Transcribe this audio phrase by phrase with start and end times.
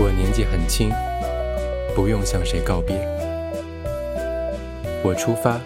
[0.00, 0.90] 我年纪很轻，
[1.94, 2.96] 不用向谁告别。
[5.02, 5.60] 我出发，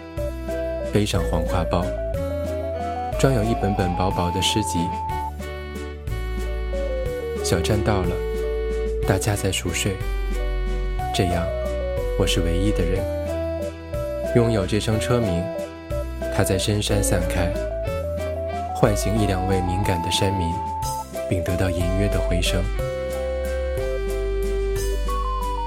[0.91, 1.85] 背上黄挎包，
[3.23, 4.85] 装有一本本薄薄的诗集。
[7.41, 8.09] 小站到了，
[9.07, 9.95] 大家在熟睡。
[11.15, 11.47] 这样，
[12.19, 13.01] 我是唯一的人，
[14.35, 15.41] 拥有这声车鸣，
[16.35, 17.49] 它在深山散开，
[18.75, 20.53] 唤醒一两位敏感的山民，
[21.29, 22.61] 并得到隐约的回声。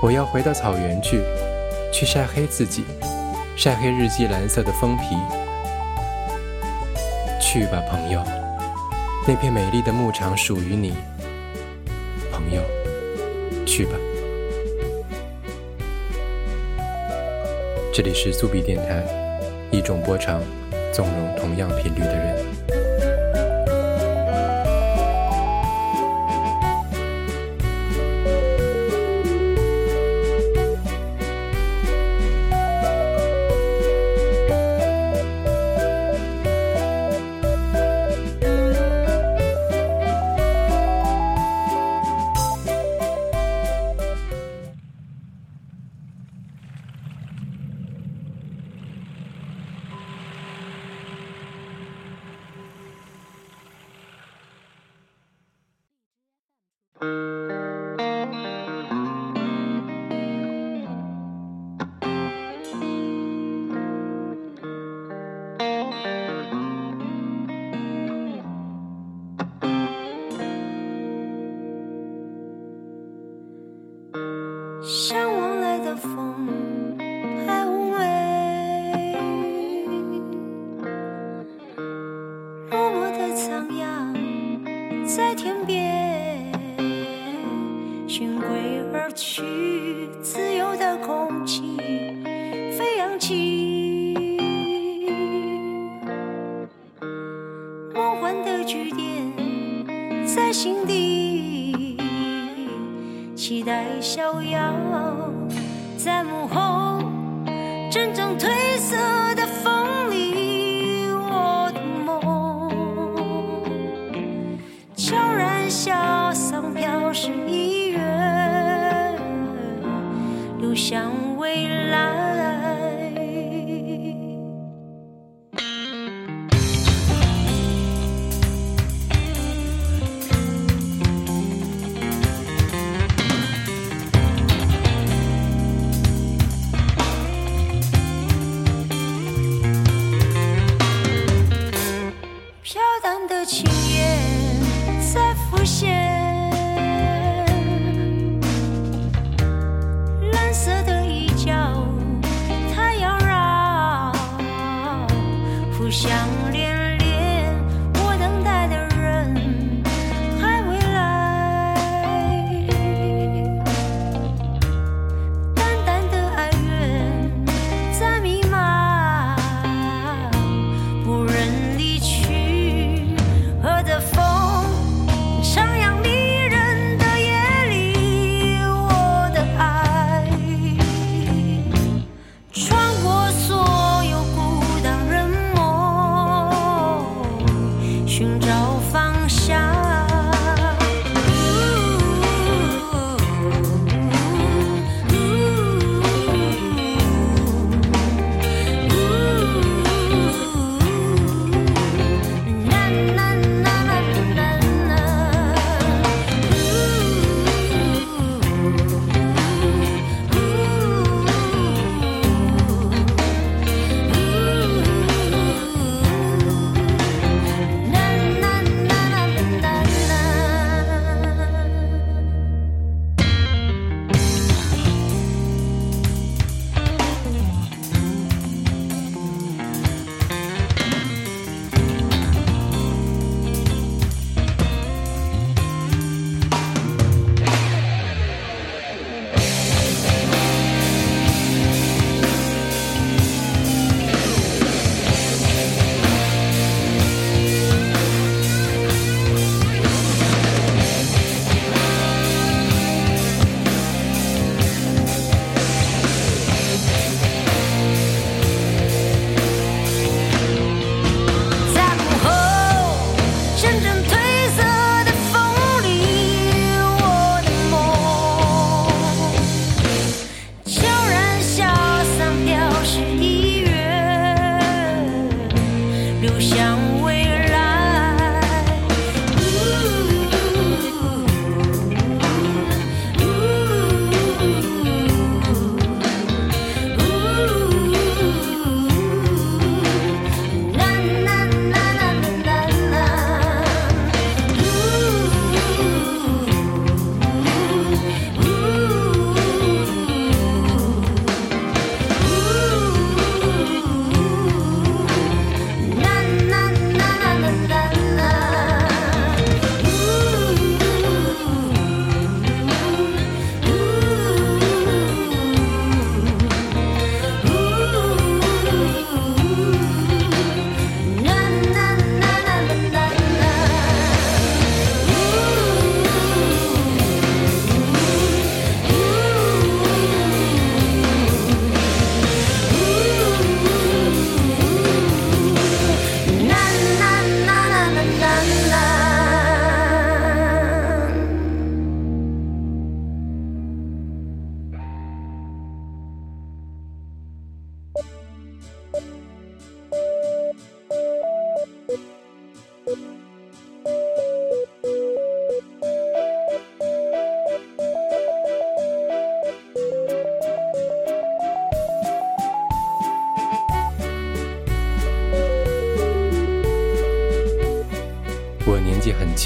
[0.02, 1.23] 我要回到草原去，
[1.90, 2.84] 去晒黑自己，
[3.56, 5.16] 晒黑日记蓝色的封皮。
[7.46, 8.20] 去吧，朋友，
[9.24, 10.95] 那片美丽的牧场属于你。
[12.32, 12.60] 朋友，
[13.65, 13.93] 去吧。
[17.95, 19.04] 这里是苏比电台，
[19.70, 20.43] 一种波长，
[20.93, 22.55] 纵容同样频率的人。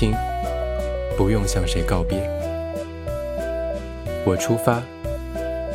[0.00, 0.14] 轻，
[1.14, 2.18] 不用向谁告别。
[4.24, 4.82] 我出发，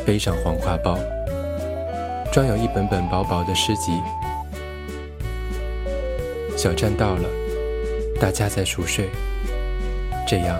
[0.04, 0.98] 背上黄挎包，
[2.32, 3.92] 装有一本本薄薄的诗集。
[6.56, 7.28] 小站到了，
[8.20, 9.08] 大家在熟睡，
[10.26, 10.58] 这样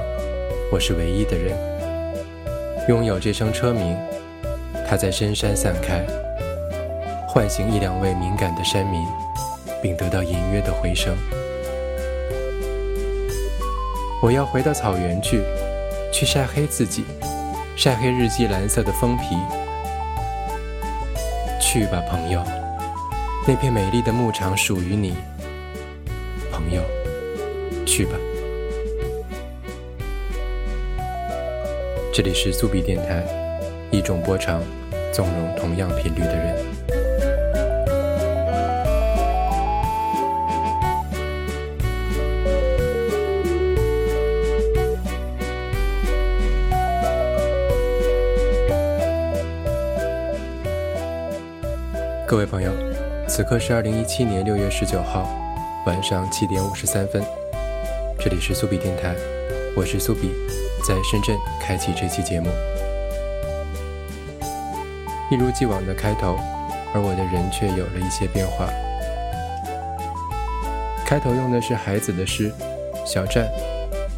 [0.70, 1.58] 我是唯一的人，
[2.88, 3.96] 拥有这声车鸣，
[4.88, 6.06] 它在深山散开，
[7.26, 9.04] 唤醒一两位敏感的山民，
[9.82, 11.16] 并得到隐约的回声。
[14.26, 15.40] 我要回到草原去，
[16.12, 17.04] 去晒黑自己，
[17.76, 19.36] 晒黑日记蓝色的封皮。
[21.60, 22.42] 去吧，朋友，
[23.46, 25.14] 那片美丽的牧场属于你。
[26.50, 26.82] 朋友，
[27.86, 28.18] 去吧。
[32.12, 33.22] 这里是苏比电台，
[33.92, 34.60] 一种波长，
[35.12, 36.75] 纵容同样频率的人。
[52.28, 52.72] 各位朋友，
[53.28, 55.28] 此刻是二零一七年六月十九号
[55.86, 57.22] 晚上七点五十三分，
[58.18, 59.14] 这里是苏比电台，
[59.76, 60.32] 我是苏比，
[60.84, 62.48] 在深圳开启这期节目。
[65.30, 66.36] 一如既往的开头，
[66.92, 68.68] 而我的人却有了一些变化。
[71.06, 72.50] 开头用的是孩子的诗
[73.06, 73.44] 《小站》，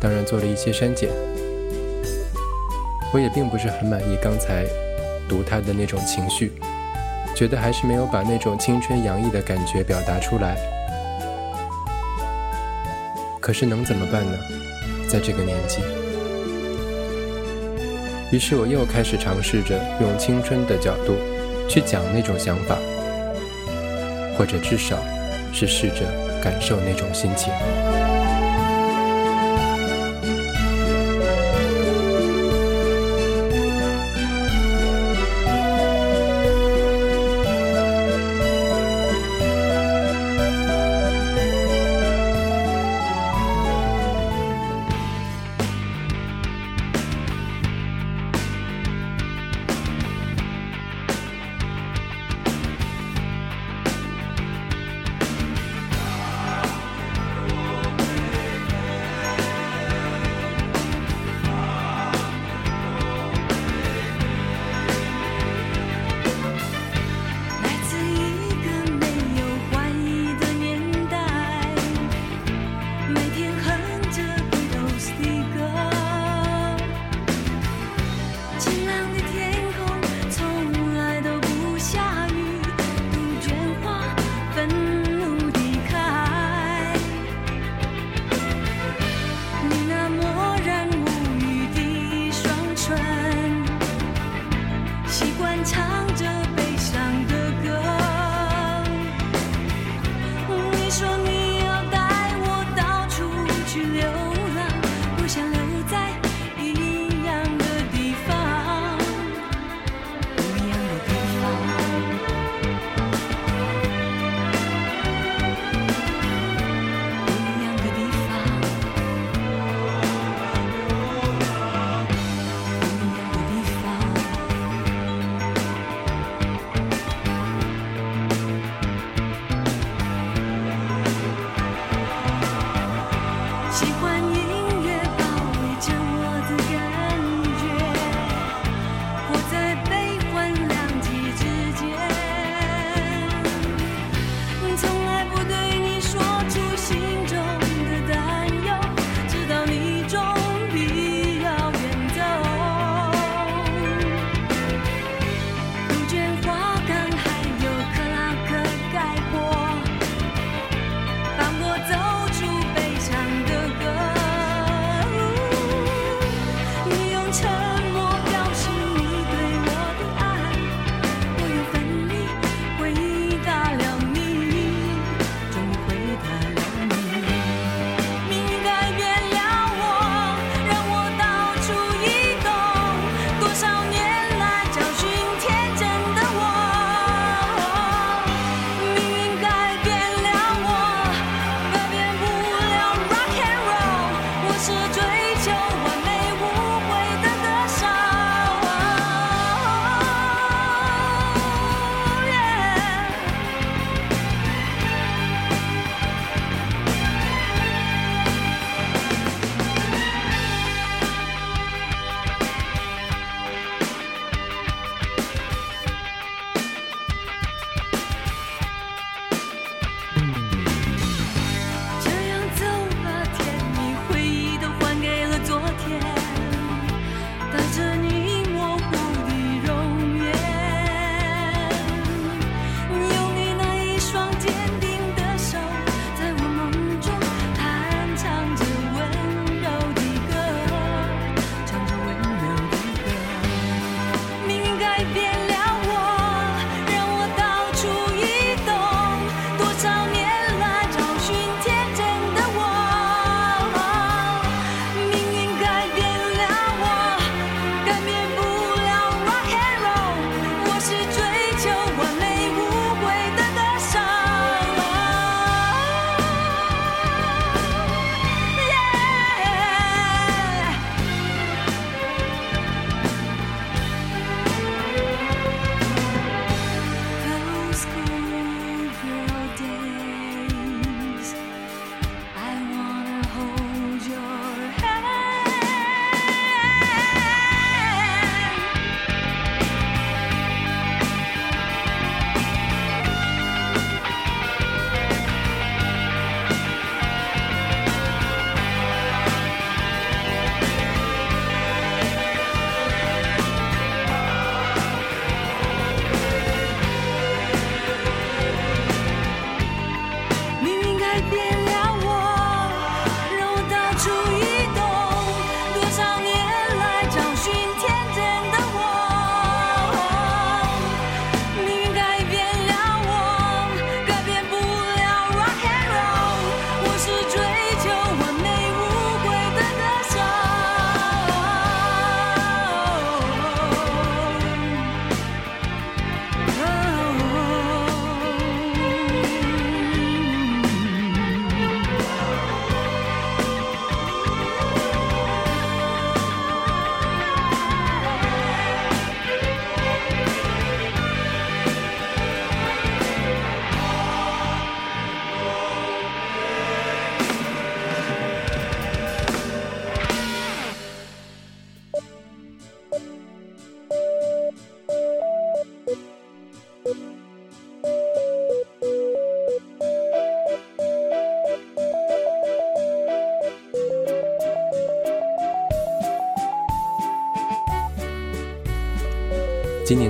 [0.00, 1.10] 当然做了一些删减。
[3.12, 4.64] 我也并不是很满意刚才
[5.28, 6.54] 读他的那种情绪。
[7.38, 10.56] 觉得还是没有把那种青春洋溢的感觉表达出来，
[13.38, 14.32] 可是能怎么办呢？
[15.08, 15.78] 在这个年纪，
[18.32, 21.14] 于是我又开始尝试着用青春的角度
[21.68, 22.76] 去讲那种想法，
[24.36, 24.96] 或者至少
[25.52, 26.10] 是试着
[26.42, 27.52] 感受那种心情。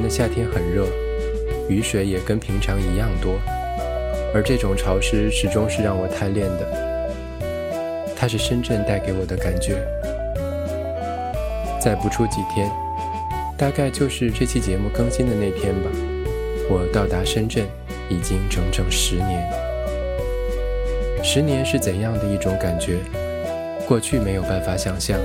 [0.08, 0.86] 夏天很热，
[1.68, 3.34] 雨水也跟平常一样多，
[4.34, 6.88] 而这种潮湿始终是让我贪恋的。
[8.16, 9.76] 它是深圳带给我的感觉。
[11.80, 12.70] 再不出几天，
[13.56, 15.90] 大概就是这期节目更新的那天吧，
[16.68, 17.64] 我到达深圳
[18.08, 19.48] 已经整整十年。
[21.22, 22.98] 十年是怎样的一种感觉？
[23.86, 25.18] 过去没有办法想象，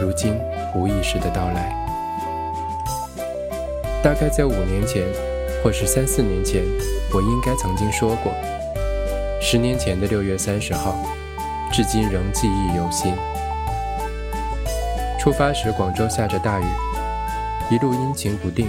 [0.00, 0.34] 如今
[0.74, 1.79] 无意识的到来。
[4.02, 5.04] 大概在五年前，
[5.62, 6.62] 或是三四年前，
[7.12, 8.32] 我应该曾经说过，
[9.42, 10.96] 十年前的六月三十号，
[11.70, 13.12] 至今仍记忆犹新。
[15.18, 16.64] 出发时，广州下着大雨，
[17.70, 18.68] 一路阴晴不定；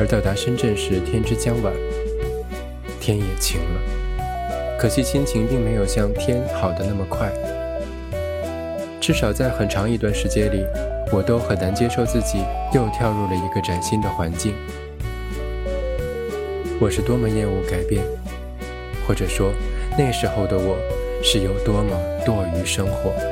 [0.00, 1.72] 而到达深圳时，天之将晚，
[3.00, 3.80] 天也晴了。
[4.80, 7.30] 可惜心情并没有像天好的那么快，
[9.00, 10.66] 至少在很长一段时间里。
[11.12, 12.38] 我都很难接受自己
[12.72, 14.54] 又跳入了一个崭新的环境。
[16.80, 18.02] 我是多么厌恶改变，
[19.06, 19.52] 或者说，
[19.98, 20.76] 那时候的我
[21.22, 23.29] 是有多么堕于生活。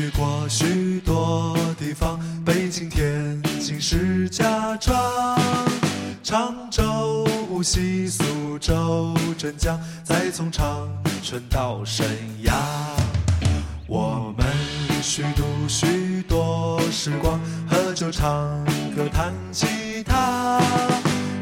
[0.00, 5.38] 去过许多地方，北京、天津、石家庄、
[6.22, 10.88] 常州、无锡、苏州、镇江，再从长
[11.22, 12.06] 春到沈
[12.42, 12.56] 阳。
[13.86, 14.46] 我们
[15.02, 17.38] 虚度许多时光，
[17.68, 18.64] 喝酒、唱
[18.96, 20.62] 歌、弹吉他。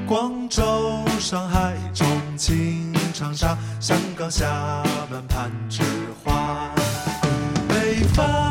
[0.05, 2.05] 广州、上海、重
[2.37, 5.81] 庆、长沙、香港、厦门、攀枝
[6.25, 6.75] 花。
[7.69, 8.48] 北方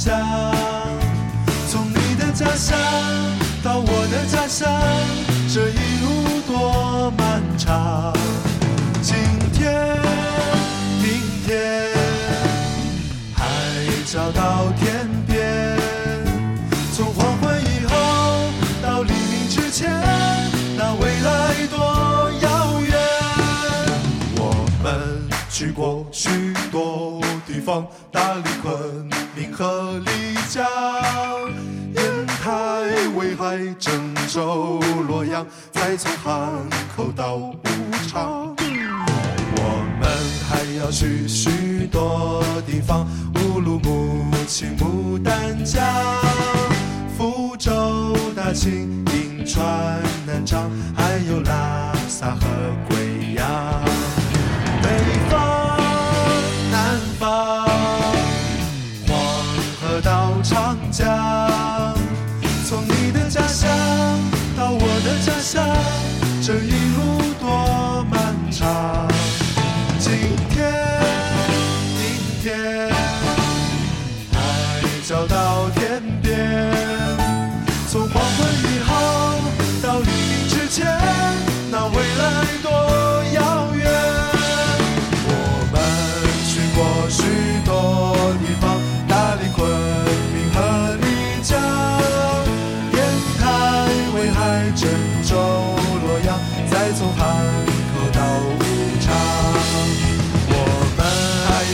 [0.00, 0.16] 长江，
[1.68, 2.78] 从你的家乡
[3.62, 4.66] 到我的家乡，
[5.52, 8.14] 这一路多漫长。
[9.02, 9.14] 今
[9.52, 10.00] 天、
[11.02, 11.92] 明天，
[13.34, 13.44] 海
[14.06, 15.76] 角到天边，
[16.96, 17.94] 从黄昏以后
[18.82, 19.90] 到黎明之前，
[20.78, 22.96] 那未来多遥远。
[24.36, 27.19] 我们去过许多
[27.60, 30.64] 方，大理、昆明和丽江，
[31.94, 32.50] 烟台、
[33.14, 36.50] 威海、郑州、洛阳，再从汉
[36.96, 37.56] 口到武
[38.08, 38.54] 昌。
[39.62, 39.62] 我
[40.00, 40.08] 们
[40.48, 45.84] 还要去许多地方，乌鲁木齐、牡丹江、
[47.16, 52.46] 福州、大庆、银川、南昌，还有拉萨和
[52.88, 53.09] 贵
[60.90, 61.94] 家，
[62.68, 63.68] 从你的家乡
[64.56, 65.64] 到我的家乡，
[66.42, 69.09] 这一路多漫长。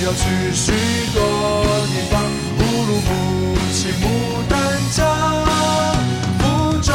[0.07, 0.23] 要去
[0.55, 0.71] 许
[1.13, 1.21] 多
[1.89, 2.23] 地方，
[2.59, 3.11] 乌鲁木
[3.73, 4.05] 齐、牡
[4.49, 4.55] 丹
[4.93, 5.05] 江、
[6.39, 6.93] 福州、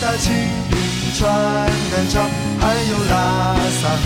[0.00, 0.32] 大庆、
[0.70, 0.76] 银
[1.18, 1.26] 川、
[1.90, 2.22] 南昌，
[2.60, 4.04] 还有拉萨和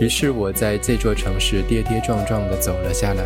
[0.00, 3.24] 于是我在这座城市跌跌撞撞地走了下来，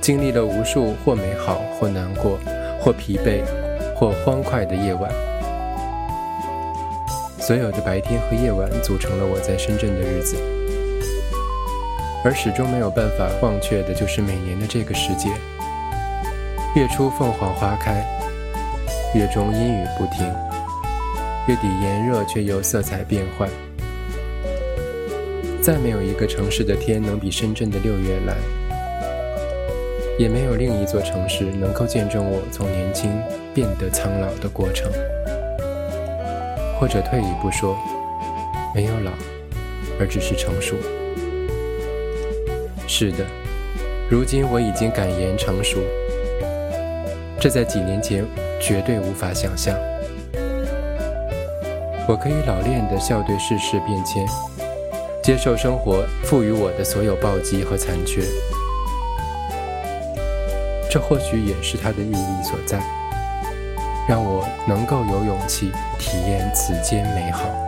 [0.00, 2.38] 经历了无数或美好、或难过、
[2.80, 3.42] 或疲惫、
[3.94, 5.10] 或欢快的夜晚。
[7.38, 10.36] 所有的白天和夜晚组成了我在深圳的日子。
[12.24, 15.28] 而始终没有办法忘却的，就是每年的这个时节。
[16.74, 18.04] 月初凤凰花开，
[19.14, 20.26] 月中阴雨不停，
[21.46, 23.48] 月底炎热却又色彩变幻。
[25.66, 28.36] 再没有一个城市的天能比深圳的六月蓝，
[30.16, 33.10] 也没有另一座城市能够见证我从年轻
[33.52, 34.88] 变得苍老的过程。
[36.78, 37.76] 或者退一步说，
[38.76, 39.10] 没有老，
[39.98, 40.76] 而只是成熟。
[42.86, 43.24] 是的，
[44.08, 45.80] 如今我已经敢言成熟，
[47.40, 48.24] 这在几年前
[48.60, 49.76] 绝对无法想象。
[52.06, 54.24] 我可以老练地笑对世事变迁。
[55.26, 58.22] 接受生活赋予我的所有暴击和残缺，
[60.88, 62.80] 这或许也是它的意义所在，
[64.08, 67.65] 让我能够有勇气体验此间美好。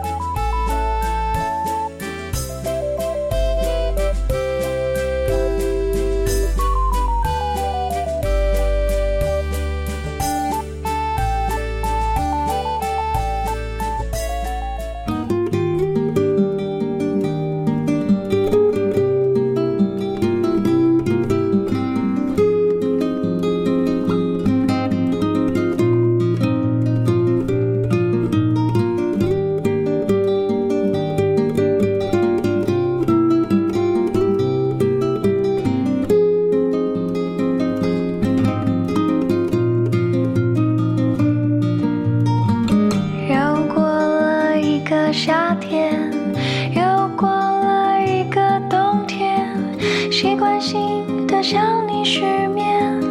[51.41, 53.01] 想你失眠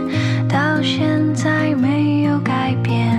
[0.46, 3.18] 到现在没有改变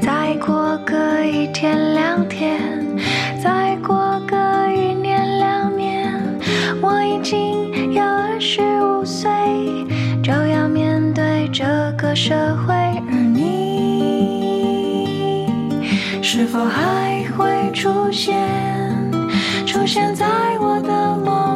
[0.00, 2.60] 再过个一天两天
[3.40, 4.36] 再过个
[4.72, 6.20] 一年两年
[6.82, 9.30] 我已经要二十五岁
[10.20, 11.64] 就要面对这
[11.96, 13.54] 个社会而你。
[16.20, 18.34] 是否还会出现
[19.64, 20.26] 出现在
[20.58, 21.53] 我的梦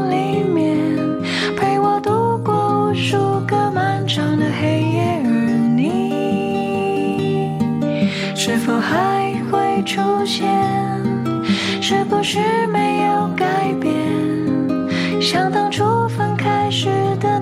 [9.88, 10.46] 出现
[11.80, 13.88] 是不是没有改变？
[15.18, 17.37] 像当初分开时的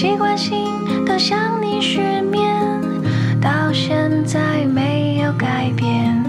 [0.00, 2.58] 习惯性的向你失眠
[3.38, 6.24] 到现在没有改变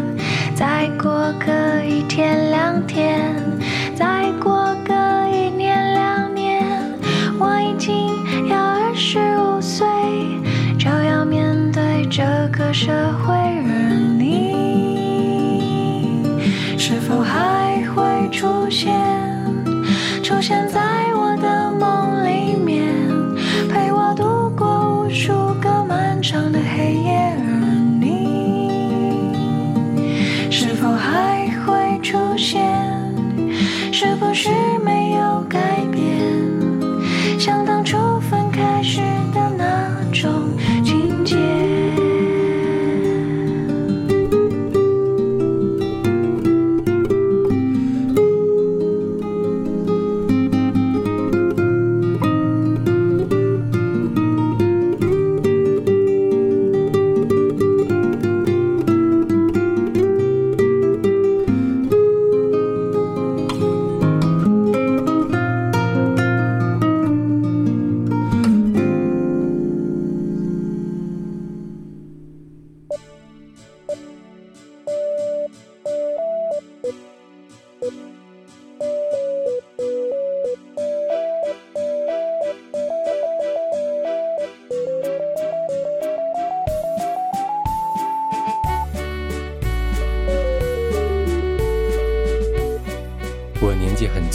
[0.53, 3.33] 再过个一天两天
[3.95, 4.93] 再过个
[5.29, 6.61] 一年两年
[7.39, 7.95] 我已经
[8.49, 9.87] 要二十五岁
[10.77, 12.91] 就要面对这个社
[13.25, 13.50] 会。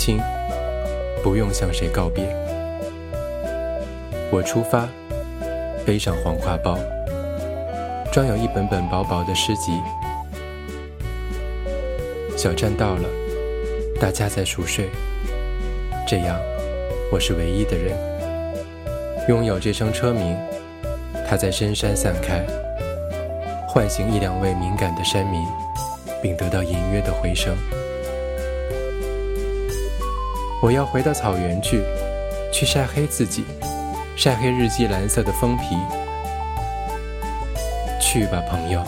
[0.06, 0.20] 亲，
[1.20, 2.24] 不用向谁告别？
[4.30, 4.88] 我出发，
[5.84, 6.78] 背上黄挎包，
[8.12, 9.72] 装有一本本薄薄的诗集。
[12.36, 13.08] 小站到了，
[14.00, 14.88] 大家在熟睡，
[16.06, 16.38] 这样
[17.10, 17.98] 我是唯一的人，
[19.28, 20.36] 拥有这声车鸣，
[21.28, 22.46] 它在深山散开，
[23.66, 25.44] 唤醒一两位敏感的山民，
[26.22, 27.56] 并得到隐约的回声。
[30.66, 31.80] 我要回到草原去，
[32.52, 33.44] 去晒黑自己，
[34.16, 35.76] 晒黑日记蓝色的封皮。
[38.00, 38.82] 去吧，朋友，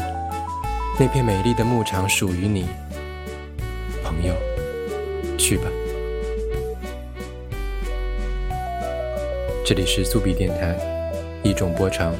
[0.98, 2.66] 那片美丽的牧场属于你。
[4.02, 4.34] 朋友，
[5.38, 5.70] 去吧。
[9.64, 10.76] 这里是苏比电台，
[11.44, 12.12] 一种波长，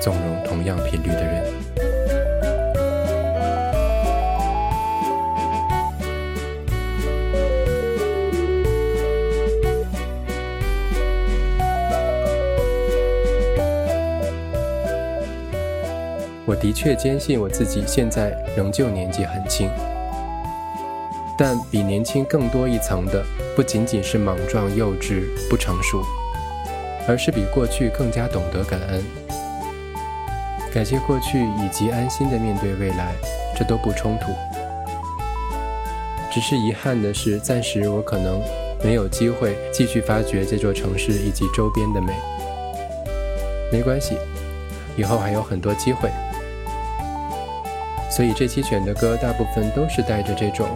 [0.00, 1.63] 纵容同样频率的人。
[16.46, 19.70] 我的确坚信我自己现在仍旧年纪很轻，
[21.38, 23.24] 但比年轻更多一层的，
[23.56, 26.04] 不仅仅是莽撞、幼稚、不成熟，
[27.08, 29.02] 而是比过去更加懂得感恩，
[30.70, 33.12] 感谢过去以及安心的面对未来，
[33.56, 34.30] 这都不冲突。
[36.30, 38.42] 只是遗憾的是，暂时我可能
[38.82, 42.12] 没有机会继续发掘这座城市以及周边的美。
[43.72, 44.18] 没关系，
[44.94, 46.10] 以后还有很多机会。
[48.14, 50.68] 所以这期选的歌大部分都是带着这种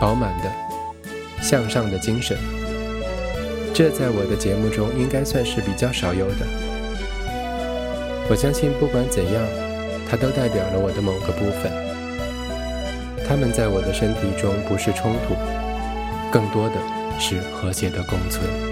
[0.00, 0.52] 饱满的
[1.40, 2.36] 向上的精神，
[3.74, 6.46] 这在我的节目中应该算是比较少有的。
[8.30, 9.42] 我相信不管怎样，
[10.08, 11.72] 它都代表了我的某个部分。
[13.26, 15.34] 它们在我的身体中不是冲突，
[16.30, 16.76] 更多的
[17.18, 18.71] 是和谐的共存。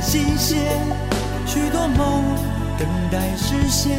[0.00, 0.58] 新鲜，
[1.46, 2.22] 许多梦
[2.78, 3.98] 等待实现，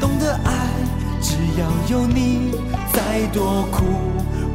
[0.00, 0.52] 懂得爱
[1.20, 2.52] 只要有你，
[2.92, 3.84] 再多苦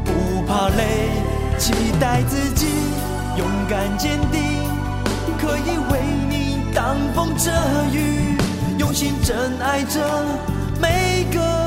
[0.04, 1.10] 不怕累，
[1.58, 2.68] 期待自己
[3.38, 4.42] 勇敢坚定，
[5.40, 7.52] 可以为你挡风遮
[7.94, 8.38] 雨。
[8.78, 10.26] 用心真爱着
[10.82, 11.67] 每个。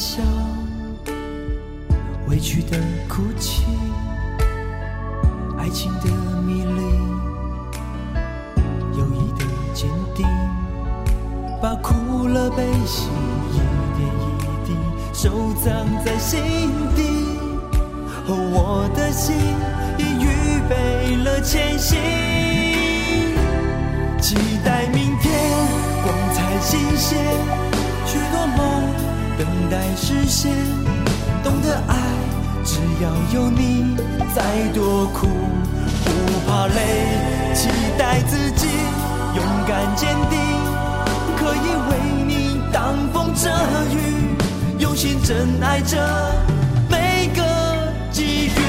[0.00, 0.22] 笑，
[2.26, 3.66] 委屈的哭泣，
[5.58, 6.06] 爱情的
[6.40, 6.80] 迷离，
[8.98, 10.26] 友谊的坚定，
[11.60, 13.10] 把苦乐悲喜
[13.52, 13.58] 一
[13.98, 14.32] 点一
[14.66, 14.74] 滴
[15.12, 16.40] 收藏在心
[16.96, 17.02] 底。
[18.26, 19.36] 我的心
[30.30, 30.52] 现，
[31.42, 31.96] 懂得爱，
[32.64, 33.96] 只要有你，
[34.32, 35.26] 再多苦
[36.04, 36.10] 不
[36.48, 38.68] 怕累，期待自己
[39.34, 40.38] 勇敢坚定，
[41.36, 43.50] 可以为你挡风遮
[43.92, 43.98] 雨，
[44.78, 45.98] 用心珍爱着
[46.88, 47.42] 每个
[48.12, 48.60] 机遇。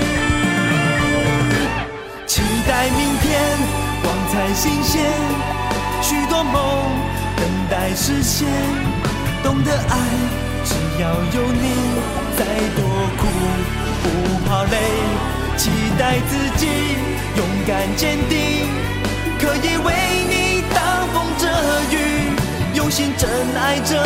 [2.26, 3.39] 期待明天
[4.02, 5.00] 光彩新鲜，
[6.02, 6.56] 许多梦
[7.38, 8.47] 等待实现，
[9.43, 9.95] 懂得爱，
[11.02, 11.66] 要有你，
[12.38, 12.86] 再多
[13.18, 13.26] 苦
[14.04, 14.06] 不
[14.48, 14.78] 怕累，
[15.58, 16.68] 期待自己
[17.36, 18.70] 勇敢坚定，
[19.40, 19.94] 可以为
[20.30, 21.48] 你挡风遮
[21.92, 21.98] 雨，
[22.76, 23.28] 用心真
[23.60, 23.98] 爱着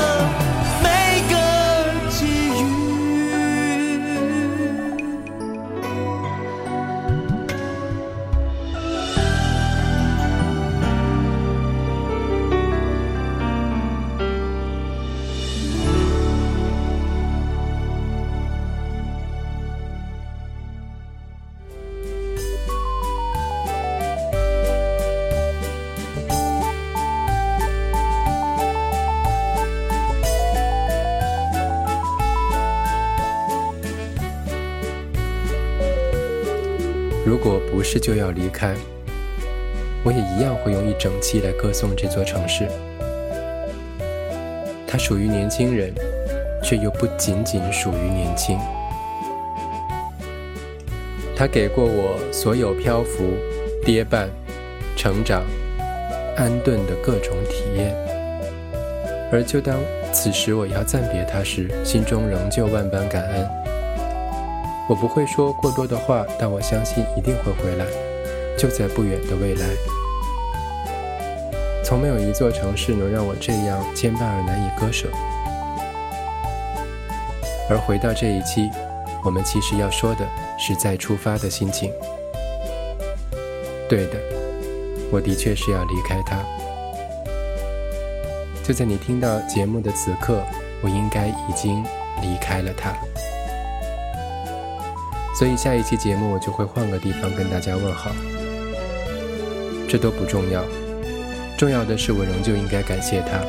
[37.85, 38.73] 是就要离开，
[40.03, 42.67] 我也一样会用一整期来歌颂这座城市。
[44.87, 45.93] 它属于年轻人，
[46.63, 48.57] 却又不仅仅属于年轻。
[51.35, 53.23] 它给过我所有漂浮、
[53.85, 54.27] 跌绊、
[54.97, 55.43] 成长、
[56.35, 57.93] 安顿的各种体验。
[59.31, 59.77] 而就当
[60.11, 63.64] 此时我要暂别它时，心中仍旧万般感恩。
[64.87, 67.85] 我不会说过多的话，但我相信一定会回来，
[68.57, 69.65] 就在不远的未来。
[71.83, 75.07] 从没有一座城市能让我这样牵绊而难以割舍。
[77.67, 78.69] 而回到这一期，
[79.23, 80.27] 我们其实要说的
[80.59, 81.91] 是再出发的心情。
[83.89, 84.19] 对的，
[85.11, 86.37] 我的确是要离开它。
[88.63, 90.43] 就在你听到节目的此刻，
[90.81, 91.83] 我应该已经
[92.21, 92.93] 离开了它。
[95.37, 98.09] 所以下一期节目我就会换个地方跟大家问好，
[99.85, 100.63] 这都不重要，
[101.57, 103.43] 重要的是我仍旧应该感谢他，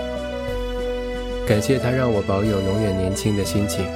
[1.46, 3.86] 感谢他让我保有永远年轻的心情，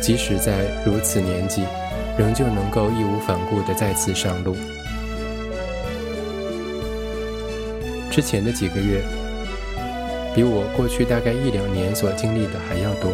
[0.00, 1.62] 即使在如此年纪，
[2.16, 4.56] 仍旧能够义无反顾地再次上路。
[8.10, 9.02] 之前的几个月，
[10.34, 13.12] 比我过去大概一两年所经历的还要多。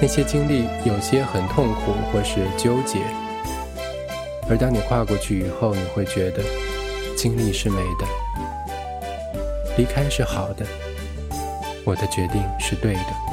[0.00, 2.98] 那些经历有些很痛苦或是纠结，
[4.50, 6.42] 而当你跨过去以后，你会觉得
[7.16, 8.06] 经历是美的，
[9.78, 10.66] 离开是好的，
[11.84, 13.23] 我的决定是对的。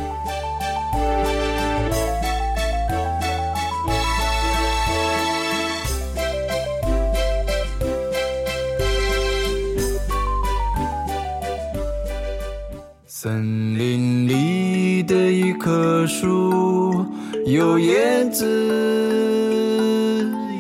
[16.06, 17.06] 树，
[17.46, 18.46] 有叶子，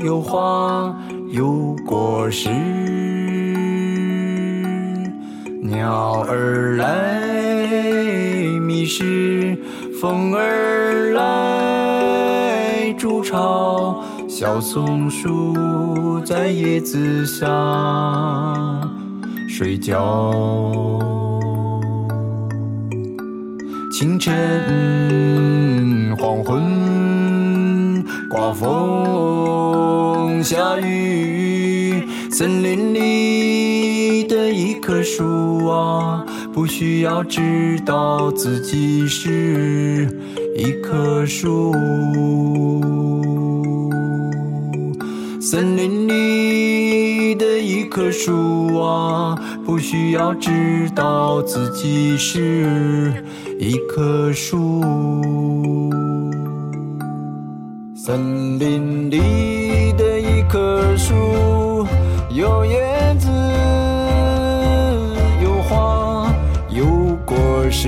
[0.03, 0.95] 有花，
[1.31, 2.49] 有果实。
[5.61, 7.19] 鸟儿来
[8.59, 9.57] 觅食，
[10.01, 17.47] 风儿来筑巢，小松鼠在叶子下
[19.47, 21.20] 睡觉。
[24.01, 24.33] 清晨、
[26.17, 40.09] 黄昏，刮风下雨，森林里的一棵树啊，不需要知道自己是
[40.57, 41.71] 一棵树。
[45.39, 53.13] 森林里的一棵树啊，不需要知道自己是
[53.63, 54.81] 一棵树。
[57.95, 61.85] 森林里的一棵树，
[62.31, 63.29] 有叶子，
[65.43, 66.33] 有花，
[66.69, 67.37] 有果
[67.69, 67.87] 实。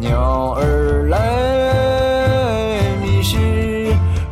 [0.00, 3.38] 鸟儿来觅食，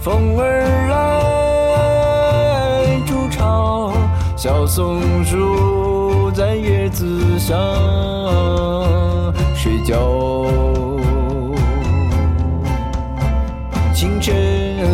[0.00, 3.92] 风儿来筑巢，
[4.36, 7.56] 小松鼠在叶子上
[14.28, 14.84] 天、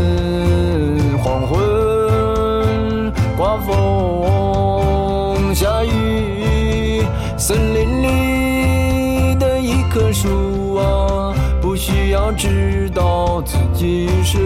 [1.18, 7.02] 黄昏，刮风下雨，
[7.36, 14.38] 森林里的一棵树啊，不需要知道自己是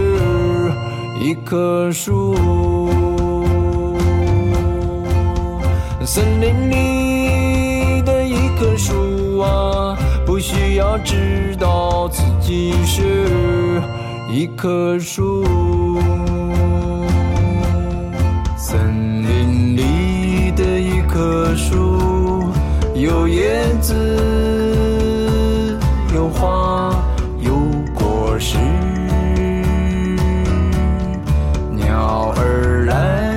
[1.21, 2.35] 一棵树。
[6.03, 13.03] 森林里的一棵树啊，不需要知道自己是
[14.39, 15.43] 一棵树。
[18.55, 22.49] 森林里的一棵树，
[22.95, 23.93] 有叶子，
[26.15, 26.95] 有花，
[27.41, 27.51] 有
[27.93, 28.57] 果实。
[31.75, 33.35] 鸟儿来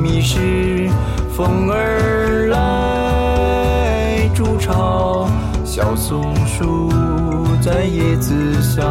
[0.00, 0.88] 觅食，
[1.36, 5.28] 风儿来筑巢，
[5.64, 6.88] 小松鼠
[7.60, 8.84] 在叶子下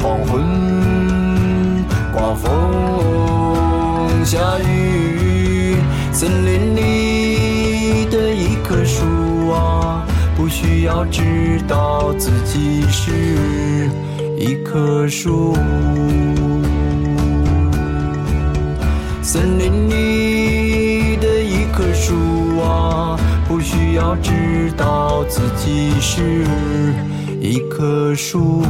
[0.00, 0.42] 黄昏、
[2.12, 5.76] 刮风、下雨，
[6.12, 10.04] 森林里的一棵树啊，
[10.36, 13.90] 不需要知道自己是
[14.38, 15.56] 一棵树。
[19.22, 22.14] 森林里的一棵树
[22.60, 23.16] 啊，
[23.48, 26.44] 不需要知道自己是
[27.52, 28.62] 一棵树。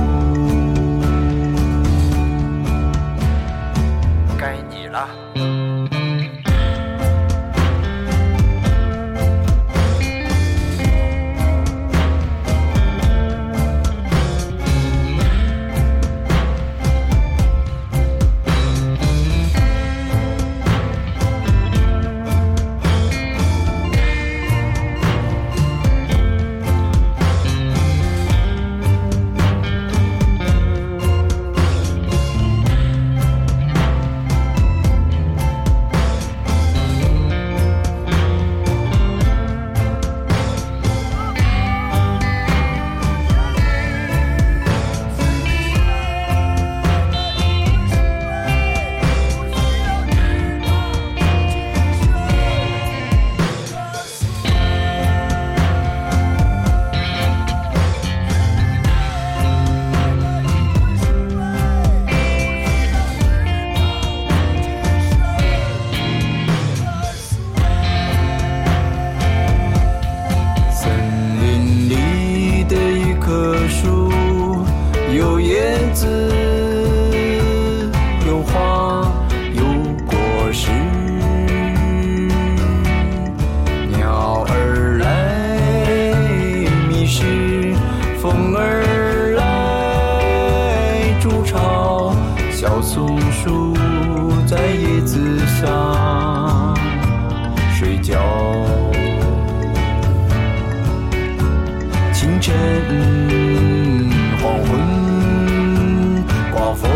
[102.42, 104.10] 晨、
[104.42, 106.90] 黄昏、刮风、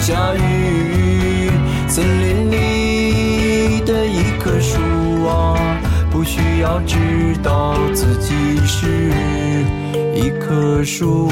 [0.00, 1.48] 下雨，
[1.86, 4.80] 森林里的一棵树
[5.28, 5.56] 啊，
[6.10, 6.96] 不需要知
[7.40, 8.34] 道自己
[8.66, 9.12] 是
[10.12, 11.30] 一棵树。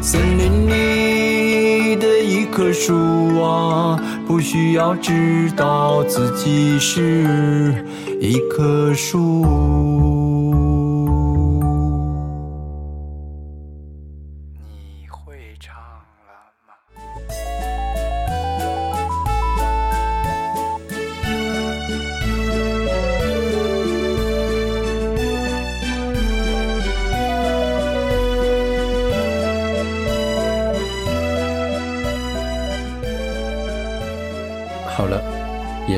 [0.00, 7.84] 森林里的一棵树啊，不需要知道自己是
[8.22, 10.21] 一棵树。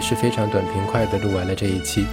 [0.05, 2.05] 是非常短平快的录完了这一期，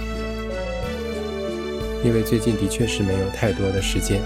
[2.02, 4.18] 因为最近的确是没有太多的时间。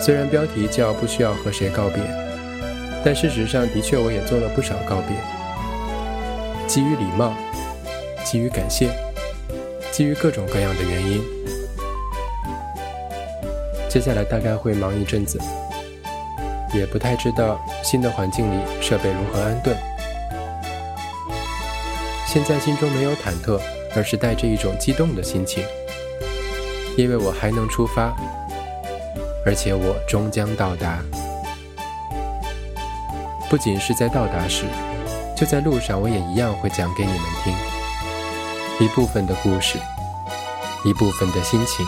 [0.00, 2.00] 虽然标题叫“不需要和谁告别”，
[3.04, 5.16] 但事实上的确我也做了不少告别，
[6.68, 7.34] 基于礼貌，
[8.24, 8.88] 基于感谢，
[9.90, 11.20] 基于各种各样的原因。
[13.88, 15.36] 接下来大概会忙一阵子。
[16.72, 19.76] 也不太知道新的环境里设备如何安顿。
[22.36, 23.58] 现在心中没有忐忑，
[23.94, 25.64] 而是带着一种激动的心情，
[26.94, 28.14] 因为我还能出发，
[29.46, 31.02] 而且我终将到达。
[33.48, 34.66] 不仅是在到达时，
[35.34, 37.54] 就在路上，我也一样会讲给你们听
[38.84, 39.78] 一部分的故事，
[40.84, 41.86] 一部分的心情，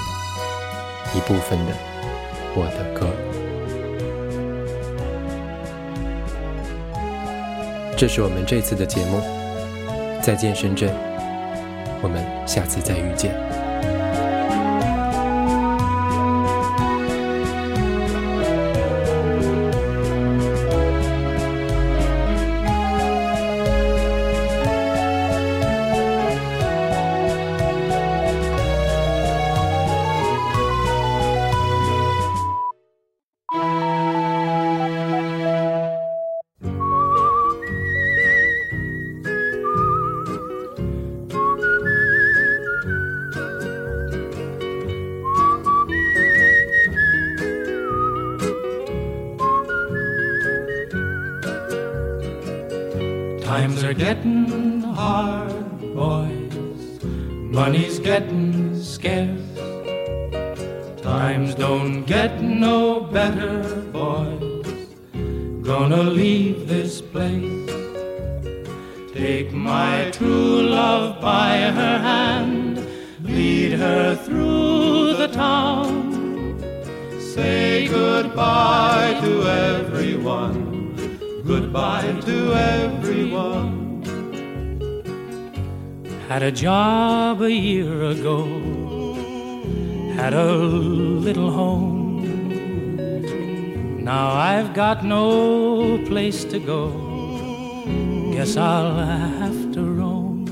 [1.14, 1.72] 一部分的
[2.55, 3.07] 我的歌。
[7.99, 9.20] 这是我们这次的节目，
[10.20, 10.90] 再见深圳，
[12.02, 13.57] 我们下次再遇见。
[53.49, 57.03] Times are getting hard, boys.
[57.03, 59.40] Money's getting scarce.
[61.01, 64.76] Times don't get no better, boys.
[65.62, 67.70] Gonna leave this place.
[69.14, 72.86] Take my true love by her hand,
[73.22, 76.61] lead her through the town.
[77.18, 80.67] Say goodbye to everyone
[81.49, 84.03] goodbye to everyone.
[86.28, 88.44] Had a job a year ago,
[90.14, 92.20] had a little home.
[94.05, 96.82] Now I've got no place to go.
[98.32, 98.96] Guess I'll
[99.40, 100.44] have to roam.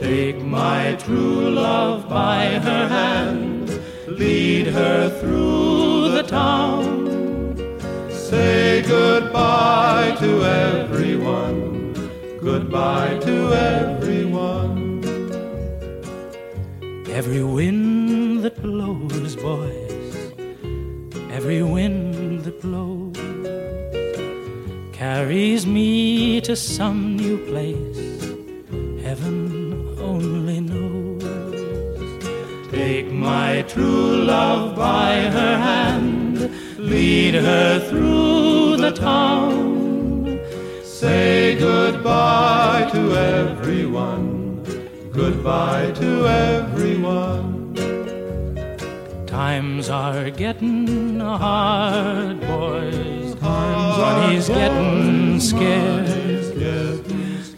[0.00, 3.68] Take my true love by her hand,
[4.06, 7.11] lead her through the town
[8.32, 11.92] say goodbye to everyone,
[12.48, 13.34] goodbye to
[13.76, 14.80] everyone.
[17.20, 20.14] Every wind that blows, boys,
[21.38, 23.20] every wind that blows
[25.00, 28.02] carries me to some new place.
[29.06, 29.36] Heaven
[30.10, 30.91] only knows.
[32.84, 40.40] Take my true love by her hand lead her through the town.
[40.82, 44.64] Say goodbye to everyone,
[45.12, 47.76] goodbye to everyone.
[49.28, 53.36] Times are getting hard, boys.
[53.36, 56.12] Times Money's getting scarce.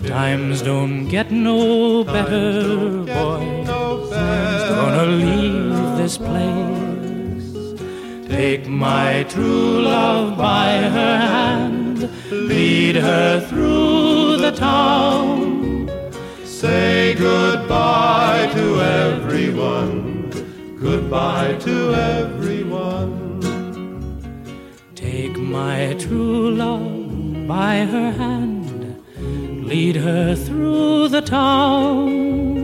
[0.06, 3.73] Times don't get no better, boys.
[4.68, 6.64] Gonna leave this place
[8.36, 15.88] Take my true love by her hand, lead her through the town.
[16.44, 20.30] Say goodbye to everyone,
[20.80, 23.40] goodbye to everyone.
[24.96, 29.00] Take my true love by her hand,
[29.64, 32.63] lead her through the town.